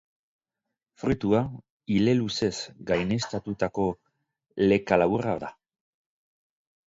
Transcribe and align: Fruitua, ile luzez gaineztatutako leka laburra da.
Fruitua, 1.01 1.41
ile 1.97 2.15
luzez 2.21 2.53
gaineztatutako 2.91 3.85
leka 4.71 4.99
laburra 5.03 5.37
da. 5.47 5.51